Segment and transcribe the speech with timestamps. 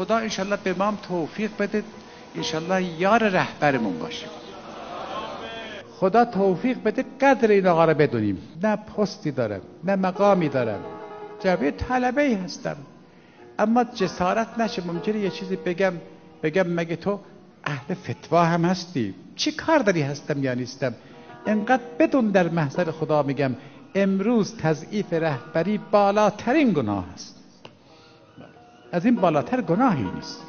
[0.00, 1.82] خدا انشالله به ما هم توفیق بده
[2.36, 4.26] انشالله یار رهبرمون باشه
[5.98, 8.38] خدا توفیق بده قدر این آقا رو بدونیم.
[8.62, 10.80] نه پستی دارم نه مقامی دارم.
[11.40, 12.76] جبه طلبه ای هستم.
[13.58, 15.92] اما جسارت نشه ممکنه یه چیزی بگم.
[16.42, 17.20] بگم مگه تو
[17.64, 20.94] اهل فتوا هم هستی؟ چی کار داری هستم یا نیستم؟
[21.46, 23.54] انقدر بدون در محضر خدا میگم
[23.94, 27.39] امروز تضعیف رهبری بالاترین گناه است
[28.92, 30.44] از این بالاتر گناهی نیست.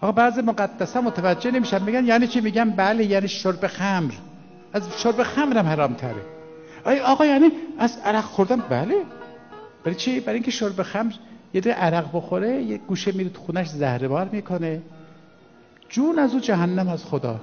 [0.00, 4.12] آقا بعضی مقدسه متوجه نمیشن میگن یعنی چی؟ میگن بله یعنی شرب خمر.
[4.72, 6.22] از شرب خمر هم حرام تره
[6.86, 8.94] ای آقا یعنی از عرق خوردن؟ بله.
[9.84, 11.12] برای چی؟ برای اینکه شرب خمر
[11.54, 14.82] یه ده عرق بخوره یه گوشه میره تو خونش زهربار می‌کنه.
[15.88, 17.40] جون از او جهنم از خدا.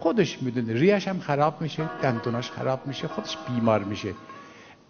[0.00, 0.72] خودش می‌دونه.
[0.72, 4.14] ریش هم خراب میشه دندوناش خراب میشه خودش بیمار میشه.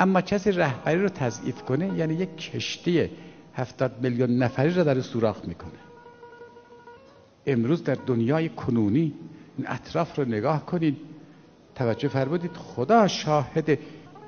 [0.00, 3.10] اما کسی رهبری رو تضعیف کنه یعنی یک کشتی
[3.54, 5.70] هفتاد میلیون نفری رو در سوراخ می‌کنه.
[7.46, 9.14] امروز در دنیای کنونی
[9.58, 10.96] این اطراف رو نگاه کنید.
[11.74, 13.78] توجه فرمودید خدا شاهد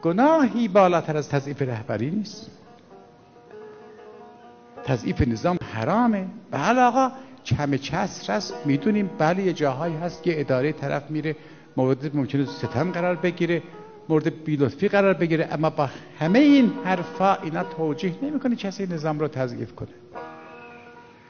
[0.03, 2.51] گناهی بالاتر از تضعیف رهبری نیست.
[4.85, 6.27] تضعیف نظام حرامه.
[6.51, 7.11] بله آقا
[7.45, 11.37] کم چسر هست می‌دونیم بله یه جاهایی هست یه اداره طرف میره
[11.77, 13.63] مورد ممکنه ستم قرار بگیره.
[14.09, 15.49] مورد بیلطفی قرار بگیره.
[15.51, 19.89] اما با همه این حرفا اینا توجیه نمی‌کنه کسی نظام رو تضعیف کنه.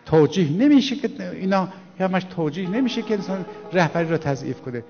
[0.06, 1.68] توجیه نمیشه که اینا
[2.00, 4.84] همش توجیه نمیشه که انسان رهبری رو تضعیف کنه.